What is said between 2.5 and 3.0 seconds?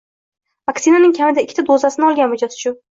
shu